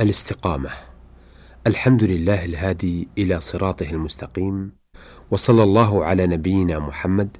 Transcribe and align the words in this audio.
الاستقامة. 0.00 0.70
الحمد 1.66 2.04
لله 2.04 2.44
الهادي 2.44 3.08
إلى 3.18 3.40
صراطه 3.40 3.90
المستقيم 3.90 4.72
وصلى 5.30 5.62
الله 5.62 6.04
على 6.04 6.26
نبينا 6.26 6.78
محمد 6.78 7.36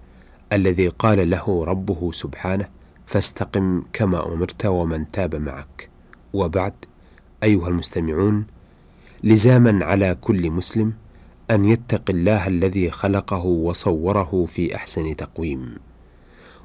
الذي 0.52 0.88
قال 0.88 1.30
له 1.30 1.64
ربه 1.64 2.12
سبحانه 2.12 2.68
فاستقم 3.06 3.82
كما 3.92 4.34
أمرت 4.34 4.66
ومن 4.66 5.10
تاب 5.10 5.34
معك. 5.34 5.90
وبعد 6.32 6.72
أيها 7.42 7.68
المستمعون 7.68 8.46
لزاما 9.24 9.84
على 9.84 10.16
كل 10.20 10.50
مسلم 10.50 10.92
أن 11.50 11.64
يتقي 11.64 12.12
الله 12.12 12.46
الذي 12.46 12.90
خلقه 12.90 13.44
وصوره 13.44 14.44
في 14.48 14.74
أحسن 14.76 15.16
تقويم 15.16 15.74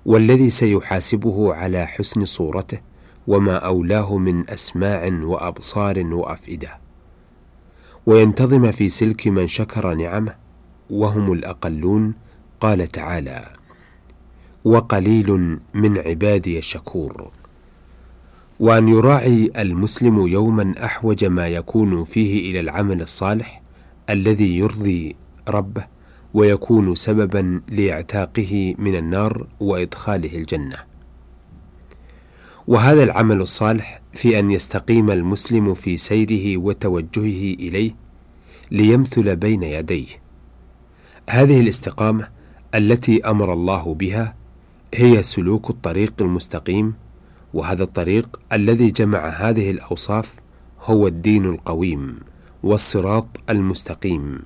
والذي 0.05 0.49
سيحاسبه 0.49 1.53
على 1.53 1.85
حسن 1.85 2.25
صورته 2.25 2.88
وما 3.29 3.55
أولاه 3.55 4.17
من 4.17 4.49
أسماع 4.49 5.09
وأبصار 5.23 6.05
وأفئدة. 6.13 6.77
وينتظم 8.05 8.71
في 8.71 8.89
سلك 8.89 9.27
من 9.27 9.47
شكر 9.47 9.93
نعمه 9.93 10.35
وهم 10.89 11.33
الأقلون 11.33 12.13
قال 12.59 12.87
تعالى 12.87 13.45
وقليل 14.65 15.59
من 15.73 15.97
عبادي 15.97 16.57
الشكور. 16.57 17.31
وأن 18.59 18.87
يراعي 18.87 19.51
المسلم 19.57 20.27
يوما 20.27 20.73
أحوج 20.85 21.25
ما 21.25 21.47
يكون 21.47 22.03
فيه 22.03 22.51
إلى 22.51 22.59
العمل 22.59 23.01
الصالح 23.01 23.61
الذي 24.09 24.57
يرضي 24.57 25.15
ربه 25.49 25.85
ويكون 26.33 26.95
سببا 26.95 27.61
لإعتاقه 27.67 28.75
من 28.77 28.95
النار 28.95 29.47
وإدخاله 29.59 30.37
الجنة. 30.37 30.88
وهذا 32.69 33.03
العمل 33.03 33.41
الصالح 33.41 34.01
في 34.13 34.39
أن 34.39 34.51
يستقيم 34.51 35.11
المسلم 35.11 35.73
في 35.73 35.97
سيره 35.97 36.57
وتوجهه 36.57 37.53
إليه 37.53 37.91
ليمثل 38.71 39.35
بين 39.35 39.63
يديه. 39.63 40.07
هذه 41.29 41.59
الاستقامة 41.59 42.27
التي 42.75 43.21
أمر 43.25 43.53
الله 43.53 43.93
بها 43.93 44.35
هي 44.93 45.23
سلوك 45.23 45.69
الطريق 45.69 46.13
المستقيم 46.21 46.93
وهذا 47.53 47.83
الطريق 47.83 48.39
الذي 48.53 48.91
جمع 48.91 49.27
هذه 49.27 49.71
الأوصاف 49.71 50.33
هو 50.81 51.07
الدين 51.07 51.45
القويم 51.45 52.19
والصراط 52.63 53.27
المستقيم. 53.49 54.39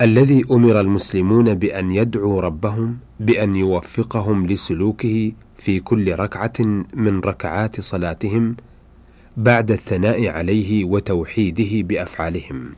الذي 0.00 0.44
أمر 0.50 0.80
المسلمون 0.80 1.54
بأن 1.54 1.90
يدعوا 1.90 2.40
ربهم 2.40 2.98
بأن 3.20 3.56
يوفقهم 3.56 4.46
لسلوكه 4.46 5.32
في 5.58 5.80
كل 5.80 6.14
ركعة 6.18 6.52
من 6.94 7.20
ركعات 7.20 7.80
صلاتهم 7.80 8.56
بعد 9.36 9.70
الثناء 9.70 10.28
عليه 10.28 10.84
وتوحيده 10.84 11.88
بأفعالهم. 11.88 12.72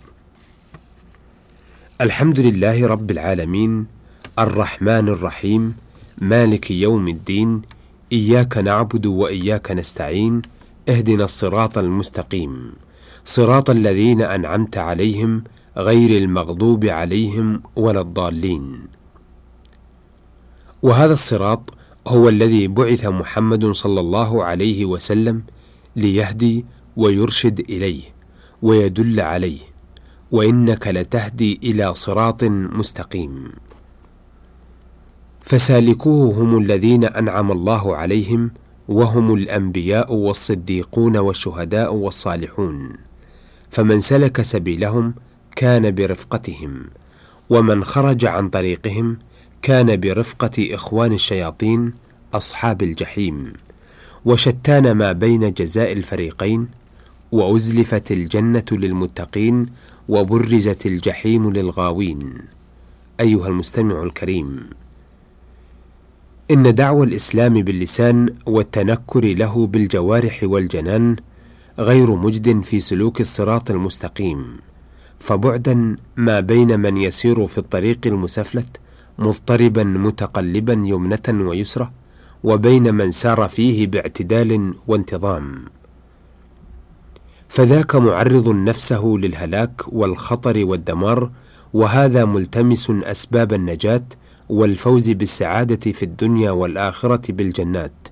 الحمد 2.01 2.41
لله 2.41 2.87
رب 2.87 3.11
العالمين 3.11 3.87
الرحمن 4.39 5.09
الرحيم 5.09 5.77
مالك 6.19 6.71
يوم 6.71 7.09
الدين 7.09 7.63
إياك 8.13 8.59
نعبد 8.59 9.07
وإياك 9.07 9.71
نستعين 9.71 10.43
اهدنا 10.89 11.25
الصراط 11.25 11.79
المستقيم. 11.79 12.73
صراط 13.25 13.71
الذين 13.71 14.23
أنعمت 14.23 14.79
عليهم 14.79 15.45
غير 15.77 16.23
المغضوب 16.23 16.85
عليهم 16.85 17.63
ولا 17.77 18.01
الضالين. 18.01 18.87
وهذا 20.83 21.13
الصراط 21.13 21.75
هو 22.09 22.29
الذي 22.29 22.69
بعث 22.69 23.07
محمد 23.07 23.71
صلى 23.71 24.01
الله 24.01 24.45
عليه 24.45 24.85
وسلم 24.85 25.43
ليهدي 25.97 26.65
ويرشد 26.97 27.61
إليه 27.61 28.03
ويدل 28.63 29.21
عليه 29.21 29.61
وإنك 30.31 30.87
لتهدي 30.89 31.61
إلى 31.63 31.95
صراط 31.95 32.45
مستقيم. 32.45 33.53
فسالكوه 35.43 36.35
هم 36.35 36.59
الذين 36.59 37.05
أنعم 37.05 37.53
الله 37.53 37.97
عليهم 37.97 38.51
وهم 38.89 39.35
الأنبياء 39.35 40.15
والصديقون 40.15 41.17
والشهداء 41.17 41.95
والصالحون 41.95 42.93
فمن 43.71 43.99
سلك 43.99 44.43
سبيلهم 44.43 45.15
كان 45.63 45.95
برفقتهم 45.95 46.83
ومن 47.51 47.85
خرج 47.85 48.25
عن 48.25 48.49
طريقهم 48.49 49.19
كان 49.63 50.01
برفقة 50.01 50.75
إخوان 50.75 51.13
الشياطين 51.13 51.93
أصحاب 52.35 52.83
الجحيم 52.83 53.53
وشتان 54.25 54.93
ما 54.93 55.13
بين 55.13 55.53
جزاء 55.53 55.93
الفريقين 55.93 56.69
وأزلفت 57.33 58.13
الجنة 58.13 58.65
للمتقين 58.73 59.67
وبرزت 60.09 60.87
الجحيم 60.87 61.53
للغاوين. 61.53 62.35
أيها 63.21 63.49
المستمع 63.49 64.03
الكريم 64.03 64.61
إن 66.51 66.75
دعوى 66.75 67.07
الإسلام 67.07 67.53
باللسان 67.53 68.35
والتنكر 68.47 69.25
له 69.25 69.67
بالجوارح 69.67 70.41
والجنان 70.43 71.17
غير 71.79 72.17
مجد 72.17 72.63
في 72.63 72.81
سلوك 72.81 73.21
الصراط 73.21 73.71
المستقيم. 73.71 74.72
فبعدا 75.23 75.97
ما 76.17 76.41
بين 76.41 76.81
من 76.81 76.97
يسير 76.97 77.47
في 77.47 77.59
الطريق 77.59 77.99
المسفلت 78.07 78.81
مضطربا 79.19 79.85
متقلبا 79.85 80.73
يمنة 80.73 81.49
ويسرى 81.49 81.91
وبين 82.45 82.95
من 82.95 83.11
سار 83.11 83.49
فيه 83.49 83.87
باعتدال 83.87 84.75
وانتظام. 84.89 85.65
فذاك 87.49 87.97
معرض 87.97 88.49
نفسه 88.49 89.05
للهلاك 89.05 89.83
والخطر 89.93 90.65
والدمار 90.65 91.31
وهذا 91.73 92.25
ملتمس 92.25 92.91
أسباب 92.91 93.53
النجاة 93.53 94.05
والفوز 94.49 95.11
بالسعادة 95.11 95.93
في 95.93 96.03
الدنيا 96.03 96.51
والآخرة 96.51 97.33
بالجنات. 97.33 98.09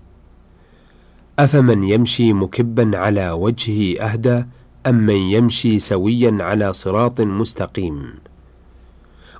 أفمن 1.38 1.82
يمشي 1.82 2.32
مكبا 2.32 2.98
على 2.98 3.30
وجهه 3.30 4.00
أهدى 4.00 4.44
ام 4.86 5.06
من 5.06 5.14
يمشي 5.14 5.78
سويا 5.78 6.36
على 6.40 6.72
صراط 6.72 7.20
مستقيم. 7.20 8.14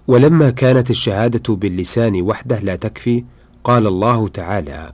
ولما 0.09 0.51
كانت 0.51 0.91
الشهاده 0.91 1.55
باللسان 1.55 2.23
وحده 2.23 2.59
لا 2.59 2.77
تكفي 2.77 3.25
قال 3.65 3.87
الله 3.87 4.28
تعالى 4.28 4.93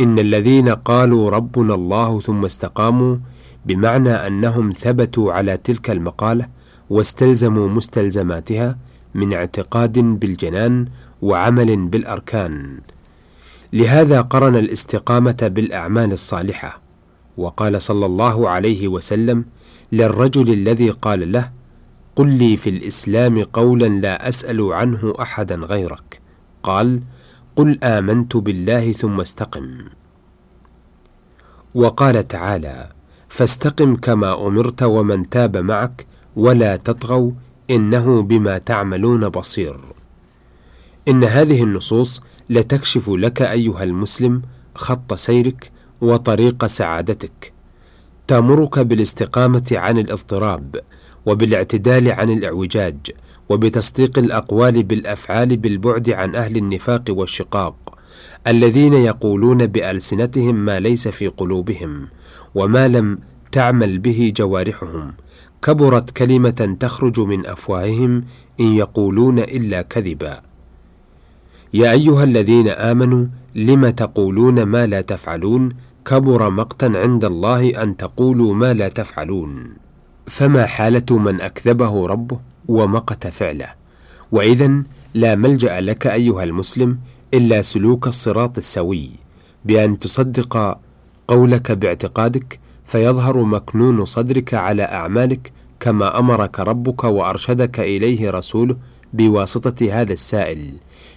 ان 0.00 0.18
الذين 0.18 0.68
قالوا 0.68 1.30
ربنا 1.30 1.74
الله 1.74 2.20
ثم 2.20 2.44
استقاموا 2.44 3.16
بمعنى 3.66 4.10
انهم 4.10 4.72
ثبتوا 4.72 5.32
على 5.32 5.56
تلك 5.56 5.90
المقاله 5.90 6.46
واستلزموا 6.90 7.68
مستلزماتها 7.68 8.78
من 9.14 9.32
اعتقاد 9.32 9.98
بالجنان 9.98 10.86
وعمل 11.22 11.76
بالاركان. 11.76 12.78
لهذا 13.72 14.20
قرن 14.20 14.56
الاستقامه 14.56 15.50
بالاعمال 15.54 16.12
الصالحه. 16.12 16.83
وقال 17.36 17.82
صلى 17.82 18.06
الله 18.06 18.48
عليه 18.48 18.88
وسلم 18.88 19.44
للرجل 19.92 20.52
الذي 20.52 20.90
قال 20.90 21.32
له 21.32 21.50
قل 22.16 22.28
لي 22.28 22.56
في 22.56 22.70
الإسلام 22.70 23.42
قولا 23.42 23.86
لا 23.86 24.28
أسأل 24.28 24.72
عنه 24.72 25.14
أحدا 25.20 25.56
غيرك. 25.56 26.20
قال 26.62 27.00
قل 27.56 27.78
آمنت 27.84 28.36
بالله 28.36 28.92
ثم 28.92 29.20
استقم. 29.20 29.78
وقال 31.74 32.28
تعالى 32.28 32.90
فاستقم 33.28 33.96
كما 33.96 34.46
أمرت 34.46 34.82
ومن 34.82 35.28
تاب 35.28 35.56
معك 35.56 36.06
ولا 36.36 36.76
تطغوا 36.76 37.30
إنه 37.70 38.22
بما 38.22 38.58
تعملون 38.58 39.28
بصير. 39.28 39.80
إن 41.08 41.24
هذه 41.24 41.62
النصوص 41.62 42.20
لتكشف 42.50 43.10
لك 43.10 43.42
أيها 43.42 43.82
المسلم 43.82 44.42
خط 44.74 45.14
سيرك 45.14 45.70
وطريق 46.04 46.66
سعادتك. 46.66 47.52
تامرك 48.26 48.78
بالاستقامة 48.78 49.66
عن 49.72 49.98
الاضطراب 49.98 50.76
وبالاعتدال 51.26 52.12
عن 52.12 52.30
الاعوجاج 52.30 52.96
وبتصديق 53.48 54.18
الأقوال 54.18 54.82
بالأفعال 54.82 55.56
بالبعد 55.56 56.10
عن 56.10 56.34
أهل 56.34 56.56
النفاق 56.56 57.04
والشقاق 57.08 57.98
الذين 58.46 58.94
يقولون 58.94 59.66
بألسنتهم 59.66 60.54
ما 60.54 60.80
ليس 60.80 61.08
في 61.08 61.28
قلوبهم 61.28 62.08
وما 62.54 62.88
لم 62.88 63.18
تعمل 63.52 63.98
به 63.98 64.32
جوارحهم. 64.36 65.14
كبرت 65.62 66.10
كلمة 66.10 66.76
تخرج 66.80 67.20
من 67.20 67.46
أفواههم 67.46 68.24
إن 68.60 68.76
يقولون 68.76 69.38
إلا 69.38 69.82
كذبا. 69.82 70.42
يا 71.74 71.92
أيها 71.92 72.24
الذين 72.24 72.68
آمنوا 72.68 73.26
لم 73.54 73.90
تقولون 73.90 74.62
ما 74.62 74.86
لا 74.86 75.00
تفعلون؟ 75.00 75.68
كبر 76.04 76.50
مقتا 76.50 76.92
عند 76.94 77.24
الله 77.24 77.82
أن 77.82 77.96
تقولوا 77.96 78.54
ما 78.54 78.74
لا 78.74 78.88
تفعلون 78.88 79.74
فما 80.26 80.66
حالة 80.66 81.18
من 81.18 81.40
أكذبه 81.40 82.06
ربه 82.06 82.40
ومقت 82.68 83.26
فعله 83.26 83.68
واذا 84.32 84.82
لا 85.14 85.34
ملجأ 85.34 85.80
لك 85.80 86.06
أيها 86.06 86.44
المسلم 86.44 86.98
إلا 87.34 87.62
سلوك 87.62 88.06
الصراط 88.06 88.58
السوي 88.58 89.10
بأن 89.64 89.98
تصدق 89.98 90.78
قولك 91.28 91.72
باعتقادك 91.72 92.58
فيظهر 92.86 93.42
مكنون 93.42 94.04
صدرك 94.04 94.54
على 94.54 94.82
أعمالك 94.82 95.52
كما 95.80 96.18
أمرك 96.18 96.60
ربك 96.60 97.04
وأرشدك 97.04 97.80
إليه 97.80 98.30
رسوله 98.30 98.76
بواسطة 99.12 100.00
هذا 100.00 100.12
السائل 100.12 100.72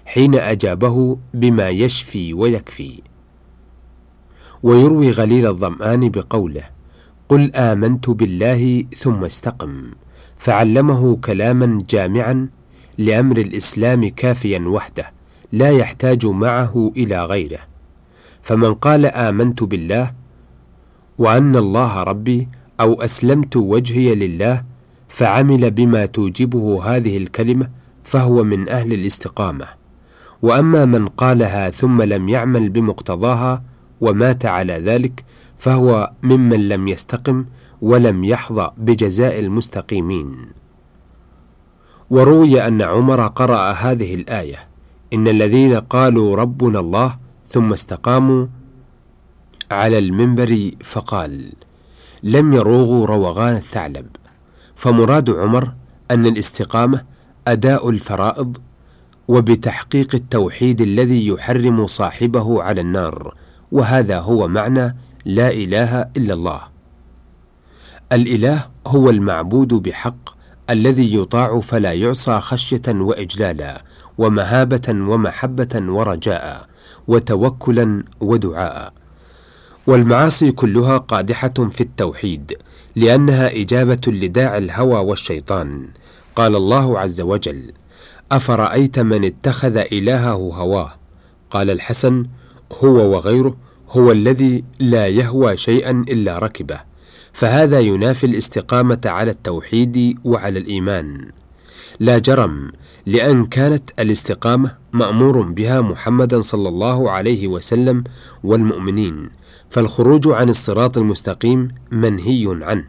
حين 0.05 0.35
أجابه 0.35 1.17
بما 1.33 1.69
يشفي 1.69 2.33
ويكفي. 2.33 3.01
ويروي 4.63 5.11
غليل 5.11 5.47
الظمآن 5.47 6.09
بقوله: 6.09 6.63
قل 7.29 7.51
آمنت 7.55 8.09
بالله 8.09 8.83
ثم 8.97 9.23
استقم، 9.25 9.91
فعلمه 10.37 11.15
كلاما 11.15 11.83
جامعا 11.89 12.47
لأمر 12.97 13.37
الإسلام 13.37 14.09
كافيا 14.09 14.59
وحده، 14.59 15.11
لا 15.51 15.69
يحتاج 15.69 16.25
معه 16.25 16.91
إلى 16.97 17.25
غيره. 17.25 17.59
فمن 18.41 18.73
قال 18.73 19.05
آمنت 19.05 19.63
بالله 19.63 20.13
وأن 21.17 21.55
الله 21.55 22.03
ربي 22.03 22.47
أو 22.79 23.01
أسلمت 23.01 23.57
وجهي 23.57 24.15
لله 24.15 24.63
فعمل 25.07 25.71
بما 25.71 26.05
توجبه 26.05 26.83
هذه 26.83 27.17
الكلمة 27.17 27.69
فهو 28.03 28.43
من 28.43 28.69
أهل 28.69 28.93
الاستقامة. 28.93 29.65
وأما 30.41 30.85
من 30.85 31.07
قالها 31.07 31.69
ثم 31.69 32.01
لم 32.01 32.29
يعمل 32.29 32.69
بمقتضاها 32.69 33.63
ومات 34.01 34.45
على 34.45 34.73
ذلك 34.73 35.25
فهو 35.57 36.11
ممن 36.23 36.69
لم 36.69 36.87
يستقم 36.87 37.45
ولم 37.81 38.23
يحظى 38.23 38.71
بجزاء 38.77 39.39
المستقيمين. 39.39 40.37
وروي 42.09 42.67
أن 42.67 42.81
عمر 42.81 43.27
قرأ 43.27 43.71
هذه 43.71 44.15
الآية 44.15 44.67
إن 45.13 45.27
الذين 45.27 45.75
قالوا 45.75 46.35
ربنا 46.35 46.79
الله 46.79 47.17
ثم 47.49 47.73
استقاموا 47.73 48.47
على 49.71 49.97
المنبر 49.97 50.71
فقال 50.83 51.51
لم 52.23 52.53
يروغوا 52.53 53.05
روغان 53.05 53.55
الثعلب. 53.55 54.07
فمراد 54.75 55.29
عمر 55.29 55.73
أن 56.11 56.25
الاستقامة 56.25 57.03
أداء 57.47 57.89
الفرائض 57.89 58.57
وبتحقيق 59.27 60.15
التوحيد 60.15 60.81
الذي 60.81 61.27
يحرم 61.27 61.87
صاحبه 61.87 62.63
على 62.63 62.81
النار. 62.81 63.33
وهذا 63.71 64.19
هو 64.19 64.47
معنى 64.47 64.95
لا 65.25 65.49
إله 65.49 66.01
إلا 66.17 66.33
الله. 66.33 66.61
الإله 68.11 68.67
هو 68.87 69.09
المعبود 69.09 69.73
بحق 69.73 70.37
الذي 70.69 71.15
يطاع 71.15 71.59
فلا 71.59 71.93
يعصى 71.93 72.39
خشية 72.39 72.81
وإجلالا 72.87 73.83
ومهابة 74.17 74.87
ومحبة 74.89 75.91
ورجاء 75.91 76.67
وتوكلا 77.07 78.03
ودعاء. 78.19 78.93
والمعاصي 79.87 80.51
كلها 80.51 80.97
قادحة 80.97 81.53
في 81.71 81.81
التوحيد 81.81 82.53
لأنها 82.95 83.61
إجابة 83.61 84.01
لداعي 84.07 84.57
الهوى 84.57 84.99
والشيطان. 84.99 85.87
قال 86.35 86.55
الله 86.55 86.99
عز 86.99 87.21
وجل 87.21 87.71
أفرأيت 88.31 88.99
من 88.99 89.25
اتخذ 89.25 89.77
إلهه 89.77 90.33
هواه؟ 90.33 90.93
قال 91.49 91.69
الحسن 91.69 92.25
هو 92.71 93.15
وغيره 93.15 93.55
هو 93.89 94.11
الذي 94.11 94.63
لا 94.79 95.07
يهوى 95.07 95.57
شيئا 95.57 96.05
إلا 96.09 96.39
ركبه 96.39 96.79
فهذا 97.37 97.79
ينافي 97.79 98.25
الاستقامة 98.25 99.01
على 99.05 99.31
التوحيد 99.31 100.19
وعلى 100.23 100.59
الإيمان. 100.59 101.31
لا 101.99 102.17
جرم 102.17 102.71
لأن 103.05 103.45
كانت 103.45 103.89
الاستقامة 103.99 104.75
مأمور 104.93 105.41
بها 105.41 105.81
محمدا 105.81 106.41
صلى 106.41 106.69
الله 106.69 107.11
عليه 107.11 107.47
وسلم 107.47 108.03
والمؤمنين 108.43 109.29
فالخروج 109.69 110.27
عن 110.27 110.49
الصراط 110.49 110.97
المستقيم 110.97 111.67
منهي 111.91 112.57
عنه. 112.61 112.87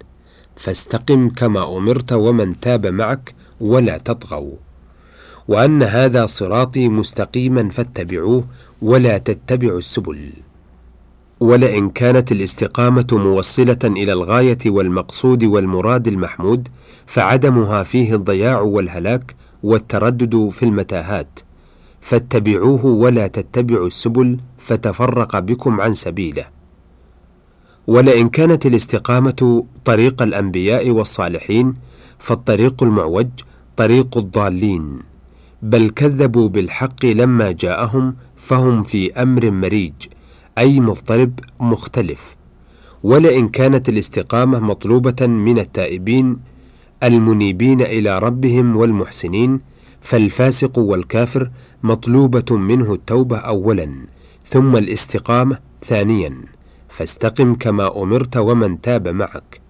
فاستقم 0.57 1.29
كما 1.29 1.77
أمرت 1.77 2.13
ومن 2.13 2.61
تاب 2.61 2.87
معك 2.87 3.35
ولا 3.61 3.99
تطغوا. 3.99 4.57
وأن 5.49 5.83
هذا 5.83 6.27
صراطي 6.27 6.89
مستقيما 6.89 7.69
فاتبعوه 7.69 8.45
ولا 8.83 9.19
تتبعوا 9.19 9.79
السبل. 9.79 10.33
ولئن 11.41 11.91
كانت 11.91 12.33
الاستقامة 12.33 13.07
موصلة 13.13 13.79
إلى 13.85 14.13
الغاية 14.13 14.59
والمقصود 14.67 15.45
والمراد 15.45 16.09
المحمود 16.09 16.69
فعدمها 17.07 17.83
فيه 17.83 18.15
الضياع 18.15 18.61
والهلاك 18.61 19.35
والتردد 19.63 20.49
في 20.49 20.63
المتاهات. 20.63 21.41
فاتبعوه 22.01 22.87
ولا 22.87 23.27
تتبعوا 23.27 23.87
السبل 23.87 24.39
فتفرق 24.59 25.39
بكم 25.39 25.81
عن 25.81 25.95
سبيله. 25.95 26.47
ولئن 27.87 28.29
كانت 28.29 28.67
الاستقامة 28.67 29.65
طريق 29.85 30.23
الأنبياء 30.23 30.91
والصالحين 30.91 31.75
فالطريق 32.19 32.83
المعوج 32.83 33.29
طريق 33.77 34.19
الضالين. 34.19 34.99
بل 35.63 35.91
كذبوا 35.91 36.49
بالحق 36.49 37.05
لما 37.05 37.53
جاءهم 37.53 38.15
فهم 38.37 38.83
في 38.83 39.23
أمر 39.23 39.51
مريج 39.51 39.93
أي 40.59 40.81
مضطرب 40.81 41.41
مختلف. 41.61 42.37
ولئن 43.03 43.49
كانت 43.49 43.89
الاستقامة 43.89 44.61
مطلوبة 44.61 45.27
من 45.27 45.59
التائبين 45.59 46.37
المنيبين 47.03 47.81
إلى 47.81 48.19
ربهم 48.19 48.77
والمحسنين 48.77 49.61
فالفاسق 50.01 50.79
والكافر 50.79 51.51
مطلوبة 51.83 52.57
منه 52.57 52.95
التوبة 52.95 53.37
اولا 53.39 53.95
ثم 54.45 54.77
الاستقامة 54.77 55.59
ثانيا. 55.85 56.37
فاستقم 56.89 57.55
كما 57.55 58.03
أمرت 58.03 58.37
ومن 58.37 58.81
تاب 58.81 59.09
معك. 59.09 59.61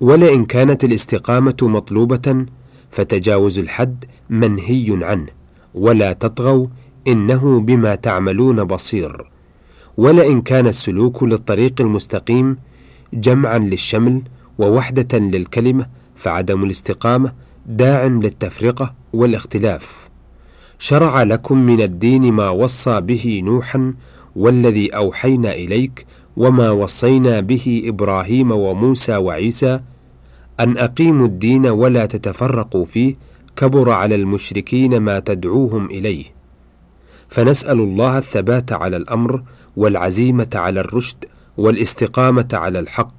ولئن 0.00 0.44
كانت 0.44 0.84
الاستقامة 0.84 1.56
مطلوبة 1.62 2.46
فتجاوز 2.96 3.58
الحد 3.58 4.04
منهي 4.30 4.98
عنه. 5.04 5.26
ولا 5.74 6.12
تطغوا 6.12 6.66
إنه 7.06 7.60
بما 7.60 7.94
تعملون 7.94 8.64
بصير. 8.64 9.30
ولئن 9.96 10.42
كان 10.42 10.66
السلوك 10.66 11.22
للطريق 11.22 11.80
المستقيم 11.80 12.56
جمعا 13.14 13.58
للشمل 13.58 14.22
ووحدة 14.58 15.18
للكلمة 15.18 15.86
فعدم 16.14 16.64
الاستقامة 16.64 17.32
داع 17.66 18.04
للتفرقة 18.04 18.94
والاختلاف. 19.12 20.08
شرع 20.78 21.22
لكم 21.22 21.58
من 21.58 21.80
الدين 21.80 22.32
ما 22.32 22.48
وصى 22.48 23.00
به 23.00 23.42
نوحا 23.44 23.94
والذي 24.36 24.88
أوحينا 24.88 25.54
إليك 25.54 26.06
وما 26.36 26.70
وصينا 26.70 27.40
به 27.40 27.82
إبراهيم 27.84 28.52
وموسى 28.52 29.16
وعيسى 29.16 29.80
أن 30.60 30.78
أقيموا 30.78 31.26
الدين 31.26 31.66
ولا 31.66 32.06
تتفرقوا 32.06 32.84
فيه 32.84 33.14
كبر 33.56 33.90
على 33.90 34.14
المشركين 34.14 35.00
ما 35.00 35.18
تدعوهم 35.18 35.86
إليه. 35.86 36.24
فنسأل 37.28 37.80
الله 37.80 38.18
الثبات 38.18 38.72
على 38.72 38.96
الأمر 38.96 39.42
والعزيمة 39.76 40.48
على 40.54 40.80
الرشد 40.80 41.24
والاستقامة 41.56 42.48
على 42.52 42.78
الحق 42.78 43.14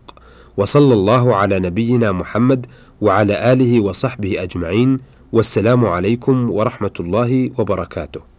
وصلى 0.57 0.93
الله 0.93 1.35
على 1.35 1.59
نبينا 1.59 2.11
محمد 2.11 2.65
وعلى 3.01 3.53
آله 3.53 3.79
وصحبه 3.79 4.43
أجمعين 4.43 4.99
والسلام 5.31 5.85
عليكم 5.85 6.51
ورحمة 6.51 6.93
الله 6.99 7.51
وبركاته. 7.57 8.36